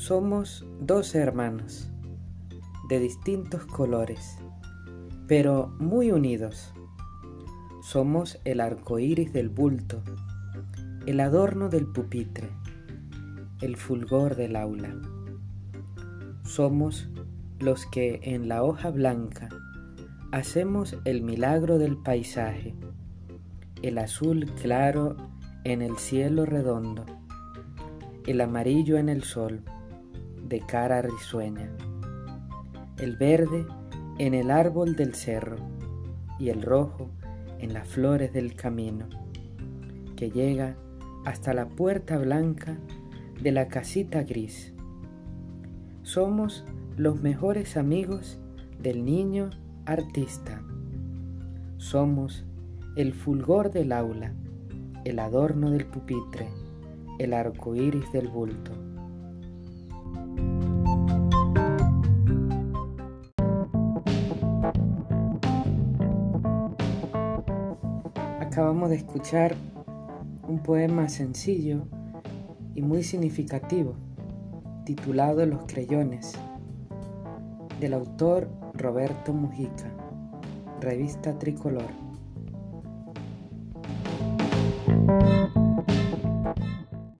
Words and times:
Somos 0.00 0.64
dos 0.80 1.14
hermanos 1.14 1.90
de 2.88 2.98
distintos 2.98 3.66
colores, 3.66 4.38
pero 5.26 5.74
muy 5.78 6.10
unidos. 6.10 6.72
Somos 7.82 8.40
el 8.46 8.60
arco 8.60 8.98
iris 8.98 9.34
del 9.34 9.50
bulto, 9.50 10.02
el 11.04 11.20
adorno 11.20 11.68
del 11.68 11.86
pupitre, 11.86 12.48
el 13.60 13.76
fulgor 13.76 14.36
del 14.36 14.56
aula. 14.56 14.96
Somos 16.44 17.10
los 17.58 17.84
que 17.84 18.20
en 18.22 18.48
la 18.48 18.62
hoja 18.62 18.88
blanca 18.88 19.50
hacemos 20.32 20.96
el 21.04 21.20
milagro 21.20 21.76
del 21.76 21.98
paisaje, 21.98 22.74
el 23.82 23.98
azul 23.98 24.50
claro 24.62 25.18
en 25.64 25.82
el 25.82 25.98
cielo 25.98 26.46
redondo, 26.46 27.04
el 28.26 28.40
amarillo 28.40 28.96
en 28.96 29.10
el 29.10 29.24
sol 29.24 29.62
de 30.50 30.60
cara 30.60 31.00
risueña, 31.00 31.70
el 32.98 33.16
verde 33.16 33.64
en 34.18 34.34
el 34.34 34.50
árbol 34.50 34.96
del 34.96 35.14
cerro 35.14 35.56
y 36.40 36.48
el 36.48 36.60
rojo 36.60 37.08
en 37.60 37.72
las 37.72 37.86
flores 37.86 38.32
del 38.32 38.56
camino, 38.56 39.08
que 40.16 40.30
llega 40.30 40.74
hasta 41.24 41.54
la 41.54 41.68
puerta 41.68 42.18
blanca 42.18 42.78
de 43.40 43.52
la 43.52 43.68
casita 43.68 44.24
gris. 44.24 44.74
Somos 46.02 46.64
los 46.96 47.22
mejores 47.22 47.76
amigos 47.76 48.40
del 48.82 49.04
niño 49.04 49.50
artista. 49.86 50.62
Somos 51.76 52.44
el 52.96 53.14
fulgor 53.14 53.70
del 53.70 53.92
aula, 53.92 54.34
el 55.04 55.20
adorno 55.20 55.70
del 55.70 55.86
pupitre, 55.86 56.48
el 57.20 57.34
arco 57.34 57.76
iris 57.76 58.10
del 58.10 58.26
bulto. 58.26 58.79
Acabamos 68.40 68.90
de 68.90 68.96
escuchar 68.96 69.54
un 70.48 70.58
poema 70.62 71.08
sencillo 71.08 71.86
y 72.74 72.82
muy 72.82 73.02
significativo 73.02 73.94
titulado 74.84 75.46
Los 75.46 75.62
Creyones 75.66 76.34
del 77.78 77.94
autor 77.94 78.48
Roberto 78.74 79.32
Mujica, 79.32 79.90
revista 80.80 81.38
Tricolor. 81.38 82.09